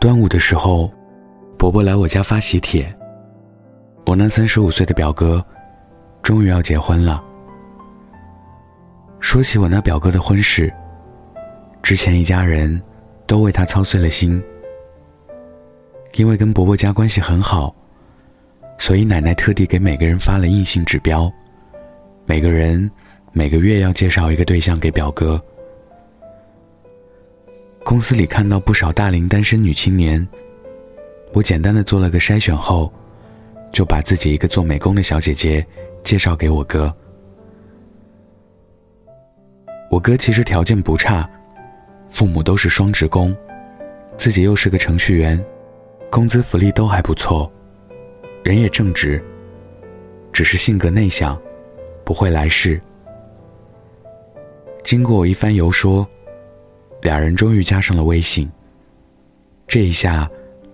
[0.00, 0.90] 端午的时候，
[1.58, 2.90] 伯伯来我家发喜帖。
[4.06, 5.44] 我那三十五岁的表哥，
[6.22, 7.22] 终于要结婚了。
[9.20, 10.72] 说起我那表哥的婚事，
[11.82, 12.80] 之前一家人
[13.26, 14.42] 都为他操碎了心。
[16.14, 17.74] 因为跟伯伯家关系很好，
[18.78, 21.30] 所以奶奶特地给每个人发了硬性指标，
[22.24, 22.90] 每个人
[23.32, 25.38] 每个月要介绍一个对象给表哥。
[27.82, 30.26] 公司里看到不少大龄单身女青年，
[31.32, 32.92] 我简单的做了个筛选后，
[33.72, 35.66] 就把自己一个做美工的小姐姐
[36.02, 36.94] 介绍给我哥。
[39.90, 41.28] 我哥其实条件不差，
[42.08, 43.36] 父母都是双职工，
[44.16, 45.42] 自己又是个程序员。
[46.10, 47.50] 工资福利都还不错，
[48.42, 49.22] 人也正直，
[50.32, 51.40] 只是性格内向，
[52.04, 52.80] 不会来事。
[54.82, 56.06] 经过我一番游说，
[57.02, 58.50] 俩人终于加上了微信。
[59.66, 60.28] 这一下，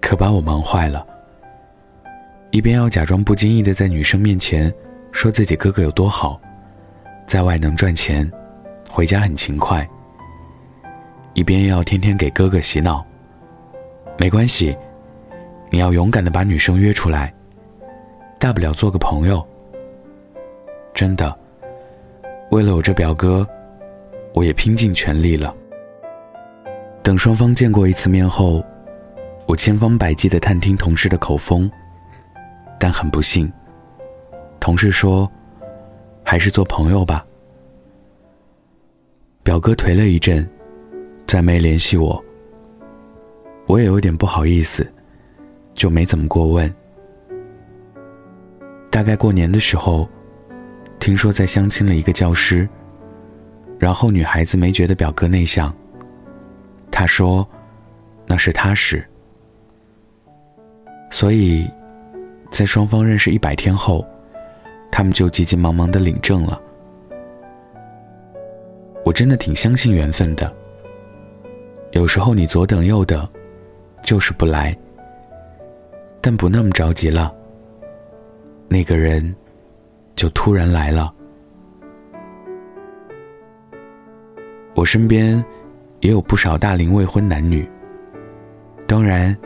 [0.00, 1.06] 可把我忙坏了。
[2.50, 4.72] 一边要假装不经意的在女生面前
[5.10, 6.40] 说自己哥哥有多好，
[7.26, 8.30] 在外能赚钱，
[8.88, 9.88] 回家很勤快，
[11.32, 13.04] 一边要天天给哥哥洗脑。
[14.18, 14.76] 没关系。
[15.70, 17.32] 你要勇敢的把女生约出来，
[18.38, 19.42] 大不了做个朋友。
[20.92, 21.34] 真的，
[22.50, 23.48] 为了我这表哥，
[24.34, 25.56] 我也拼尽全力了。
[27.02, 28.64] 等双方见过一次面后，
[29.46, 31.70] 我千方百计的探听同事的口风，
[32.78, 33.52] 但很不幸，
[34.60, 35.30] 同事说，
[36.22, 37.26] 还是做朋友吧。
[39.42, 40.48] 表哥颓了一阵，
[41.26, 42.24] 再没联系我，
[43.66, 44.88] 我也有点不好意思。
[45.74, 46.72] 就没怎么过问。
[48.90, 50.06] 大概过年的时候，
[51.00, 52.68] 听说在相亲了一个教师，
[53.78, 55.74] 然后女孩子没觉得表哥内向。
[57.02, 57.44] 他说，
[58.28, 59.04] 那是踏实。
[61.10, 61.68] 所以，
[62.48, 64.06] 在双方认识一百天后，
[64.88, 66.62] 他们就急急忙忙的领证了。
[69.04, 70.54] 我真的挺相信缘分的。
[71.90, 73.28] 有时候你左等右等，
[74.04, 74.72] 就是不来。
[76.20, 77.34] 但不那么着急了，
[78.68, 79.34] 那个人
[80.14, 81.12] 就突然来了。
[84.76, 85.44] 我身边
[86.02, 87.66] 也有不少大龄未婚男女，
[88.88, 89.36] 当然，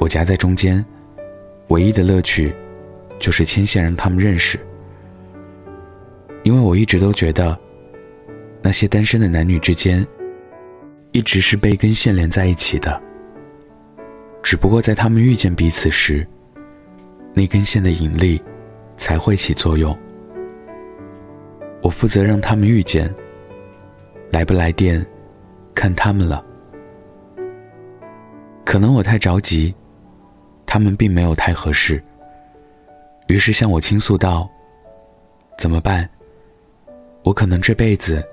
[0.00, 0.82] 我夹在中间，
[1.68, 2.52] 唯一的乐趣
[3.18, 4.58] 就是牵线让他们认识。
[6.44, 7.56] 因为我一直都觉得，
[8.62, 10.04] 那些单身的男女之间，
[11.12, 12.98] 一直是被一根线连在一起的。
[14.42, 16.26] 只不过在他们遇见彼此时，
[17.34, 18.42] 那根线的引力
[18.96, 19.94] 才会起作用。
[21.82, 23.14] 我负责让他们遇见，
[24.30, 25.04] 来不来电，
[25.74, 26.44] 看他们了。
[28.64, 29.74] 可能我太着急，
[30.66, 32.02] 他们并没有太合适，
[33.26, 34.48] 于是向我倾诉道
[35.58, 36.08] ：“怎么办？
[37.22, 38.26] 我可能这辈子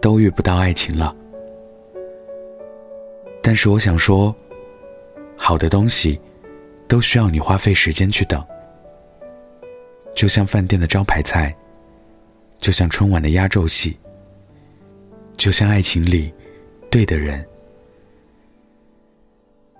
[0.00, 1.14] 都遇不到爱情了。”
[3.42, 4.34] 但是我想说。
[5.40, 6.20] 好的东西，
[6.88, 8.44] 都需要你花费时间去等。
[10.12, 11.54] 就像饭店的招牌菜，
[12.58, 13.96] 就像春晚的压轴戏，
[15.36, 16.34] 就像爱情里
[16.90, 17.44] 对的人。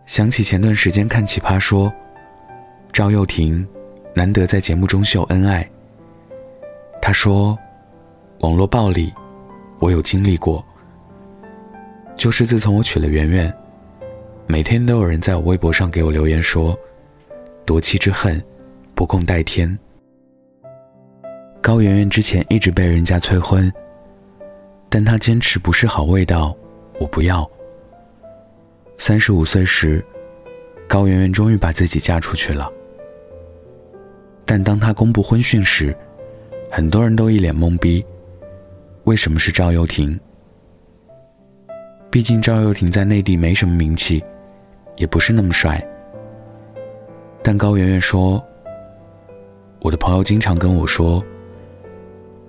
[0.06, 1.88] 想起前段时间看《奇葩说》，
[2.92, 3.66] 赵又廷
[4.14, 5.68] 难得在节目中秀恩爱。
[7.00, 7.58] 他说
[8.40, 9.12] ：“网络暴力，
[9.78, 10.64] 我有经历过。
[12.16, 13.52] 就是自从我娶了圆圆。”
[14.50, 16.74] 每天都有人在我微博上给我留言说
[17.66, 18.42] ：“夺妻之恨，
[18.94, 19.78] 不共戴天。”
[21.60, 23.70] 高圆圆之前一直被人家催婚，
[24.88, 26.56] 但她坚持不是好味道，
[26.98, 27.48] 我不要。
[28.98, 30.04] 三十五岁时，
[30.86, 32.70] 高圆圆终于把自己嫁出去了。
[34.44, 35.96] 但当她公布婚讯时，
[36.70, 38.04] 很多人都一脸懵逼：
[39.04, 40.18] 为什么是赵又廷？
[42.10, 44.22] 毕竟赵又廷在内地没什么名气。
[44.96, 45.80] 也不是那么帅，
[47.40, 48.44] 但高圆圆说
[49.78, 51.24] ：“我的朋友经常跟我说，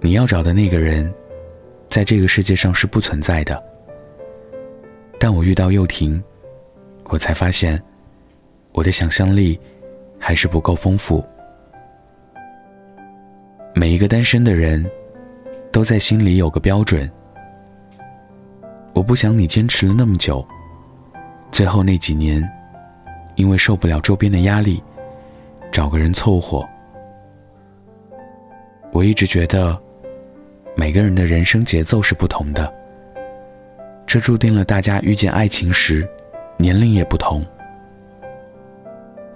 [0.02, 1.14] 你要找的那个人，
[1.88, 3.64] 在这个世界上是不存在的。
[5.20, 6.24] 但我遇到幼婷，
[7.10, 7.80] 我才发现，
[8.72, 9.60] 我的想象力
[10.18, 11.24] 还是不够丰富。
[13.76, 14.90] 每一个单身的人，
[15.72, 17.12] 都在心里有个标准。
[18.94, 20.44] 我不想你坚持了那么久。”
[21.52, 22.48] 最后那几年，
[23.36, 24.82] 因为受不了周边的压力，
[25.72, 26.66] 找个人凑合。
[28.94, 29.78] 我一直觉得，
[30.76, 32.72] 每个人的人生节奏是不同的，
[34.10, 36.10] 这注定了大家遇见爱情时，
[36.58, 37.46] 年龄也不同。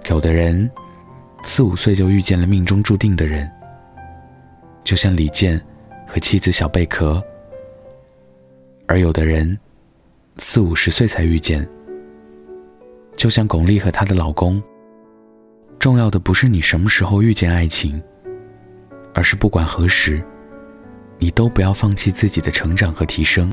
[0.08, 0.68] 有的人
[1.44, 3.48] 四五岁就遇见了命中注定的人，
[4.82, 5.64] 就像李健
[6.08, 7.22] 和妻子小贝壳；
[8.88, 9.56] 而有的人
[10.38, 11.64] 四五十岁才遇见，
[13.14, 14.60] 就像巩俐和她的老公。
[15.78, 18.02] 重要的不是你什么时候遇见爱情，
[19.14, 20.20] 而是不管何时，
[21.20, 23.52] 你都不要放弃自己的成长和提升。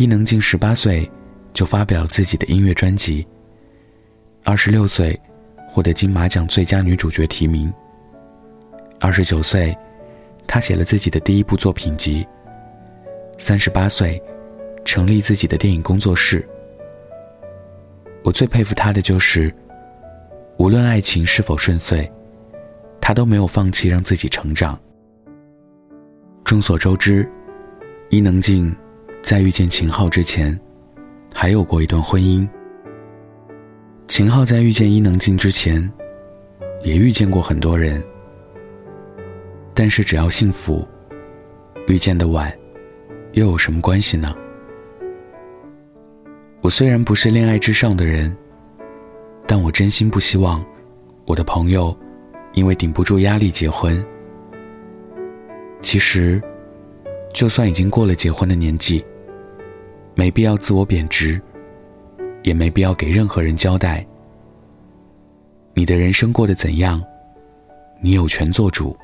[0.00, 1.06] 伊能静十八岁
[1.52, 3.26] 就发表了自己的音乐专辑，
[4.44, 5.14] 二十六岁
[5.68, 7.70] 获得金马奖最佳女主角提名。
[8.98, 9.76] 二十九岁，
[10.46, 12.26] 她写了自己的第一部作品集。
[13.36, 14.18] 三十八岁，
[14.86, 16.48] 成立自己的电影工作室。
[18.24, 19.54] 我最佩服她的就是，
[20.56, 22.10] 无论爱情是否顺遂，
[23.02, 24.80] 她都没有放弃让自己成长。
[26.42, 27.30] 众所周知，
[28.08, 28.74] 伊能静
[29.22, 30.58] 在遇见秦昊之前，
[31.32, 32.48] 还有过一段婚姻。
[34.08, 35.88] 秦昊在遇见伊能静之前，
[36.82, 38.02] 也遇见过很多人。
[39.72, 40.86] 但是只要幸福，
[41.86, 42.52] 遇见的晚，
[43.32, 44.34] 又有什么关系呢？
[46.60, 48.36] 我虽然不是恋爱至上的人，
[49.46, 50.64] 但我真心不希望
[51.24, 51.96] 我的朋友
[52.52, 54.04] 因为顶不住压力结婚。
[55.80, 56.42] 其实，
[57.32, 59.02] 就算已经过了结婚的年纪，
[60.14, 61.40] 没必要自我贬值，
[62.42, 64.06] 也没必要给任何人交代。
[65.72, 67.02] 你的人生过得怎样，
[68.00, 68.96] 你有权做主。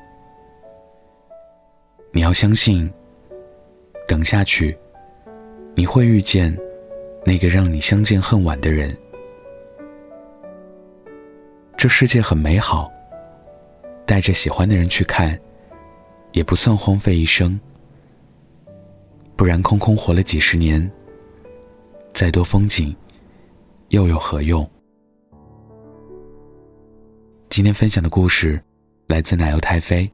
[2.11, 2.91] 你要相信，
[4.07, 4.77] 等下去，
[5.75, 6.55] 你会遇见
[7.25, 8.95] 那个让你相见恨晚的人。
[11.75, 12.91] 这世界很美好，
[14.05, 15.39] 带着喜欢的人去看，
[16.31, 17.59] 也不算荒废一生。
[19.37, 20.91] 不然空空活了几十年，
[22.11, 22.93] 再多风景，
[23.89, 24.67] 又有何用？
[27.47, 28.59] 今天分享的故事
[29.05, 30.11] 来自奶油太妃。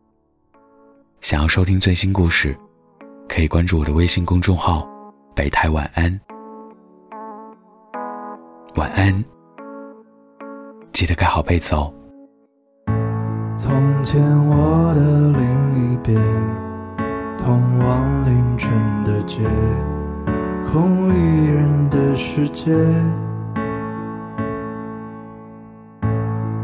[1.21, 2.53] 想要收听最新故事，
[3.29, 4.85] 可以关注我的微信公众号
[5.33, 6.19] “北台晚安”。
[8.75, 9.23] 晚安，
[10.91, 11.93] 记得盖好被子哦。
[13.57, 13.71] 从
[14.03, 16.21] 前我的另一边，
[17.45, 18.71] 通往凌晨
[19.03, 19.41] 的街，
[20.71, 22.71] 空无一人的世界，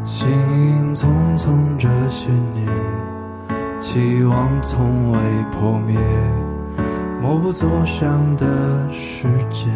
[0.05, 1.05] 行影匆
[1.37, 2.65] 匆这些年。
[3.81, 5.19] 期望从未
[5.51, 5.99] 破灭，
[7.21, 9.69] 默不作响的时间。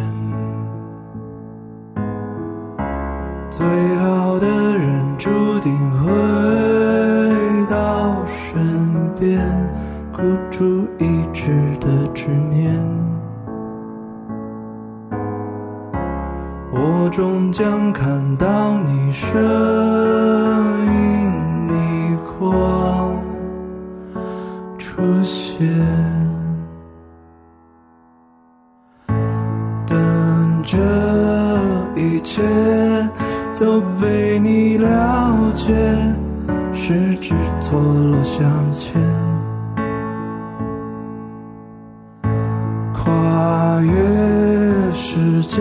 [3.50, 3.66] 最
[3.96, 5.28] 好的人注
[5.60, 9.38] 定回到身边，
[10.16, 10.64] 孤注
[11.00, 11.50] 一掷
[11.80, 12.72] 的执念。
[16.70, 19.34] 我终将看到你身
[20.86, 23.18] 影逆光。
[24.78, 25.68] 出现，
[29.84, 30.78] 等这
[32.00, 32.40] 一切
[33.58, 35.74] 都被你了解，
[36.72, 39.02] 十指错落相牵，
[43.74, 45.60] 跨越时间，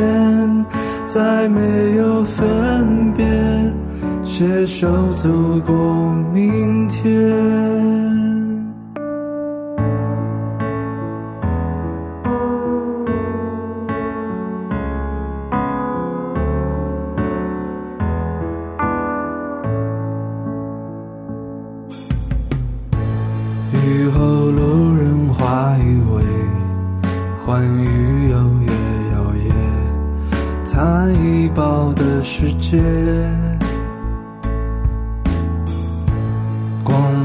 [1.03, 3.25] 再没有分别，
[4.23, 5.27] 携手走
[5.65, 7.92] 过明天。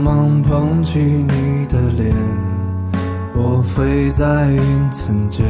[0.09, 2.17] 光捧起你的脸，
[3.37, 5.45] 我飞在云层间，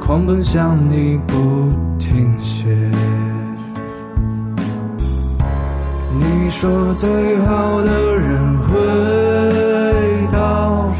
[0.00, 1.34] 狂奔向你不
[1.98, 2.68] 停歇。
[6.16, 8.76] 你说最好的人会。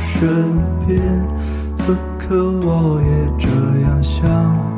[0.03, 0.29] 身
[0.87, 1.01] 边，
[1.77, 3.49] 此刻我也这
[3.83, 4.70] 样想。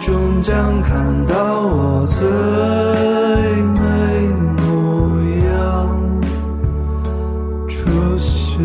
[0.00, 2.26] 终将看到我最
[3.74, 3.80] 美
[4.56, 6.20] 模样
[7.68, 8.64] 出现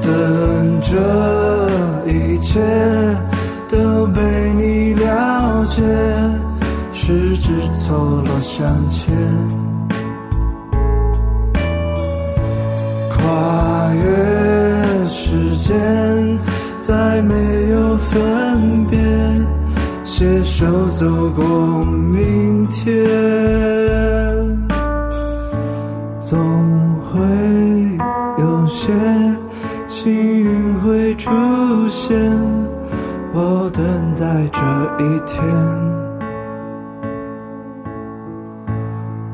[0.00, 2.60] 等这一切
[3.68, 4.20] 都被
[4.54, 5.82] 你了解
[6.92, 9.14] 十指错落相牵
[13.10, 16.51] 跨越时间
[16.92, 17.34] 再没
[17.70, 18.98] 有分别，
[20.04, 21.42] 携手走过
[21.86, 22.94] 明天，
[26.20, 26.38] 总
[27.00, 27.18] 会
[28.36, 28.92] 有些
[29.88, 31.30] 幸运会出
[31.88, 32.14] 现，
[33.32, 33.82] 我等
[34.14, 34.60] 待这
[35.02, 35.42] 一天。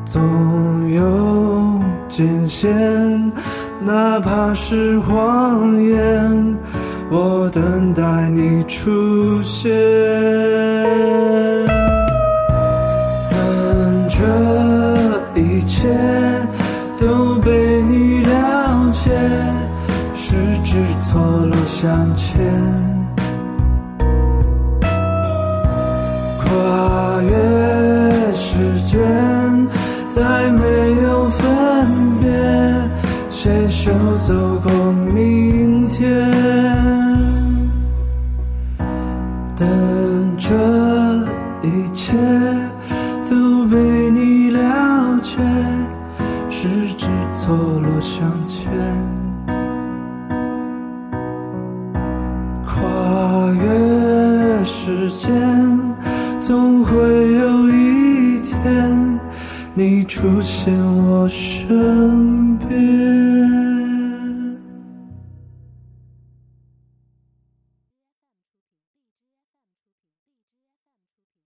[0.05, 2.71] 总有艰险，
[3.81, 6.57] 哪怕是谎言，
[7.11, 9.71] 我等待你出现。
[13.29, 15.87] 等这一切
[16.99, 19.09] 都被你了解，
[20.13, 22.39] 十指错落相牵，
[26.39, 28.99] 跨越时间。
[30.09, 30.61] 再没
[31.03, 31.39] 有分
[32.19, 32.29] 别，
[33.29, 33.91] 携手
[34.27, 34.71] 走过
[53.61, 55.29] 越时间，
[56.39, 56.97] 总会
[57.33, 59.19] 有一天。
[59.73, 60.73] 你出现
[61.05, 63.68] 我身边。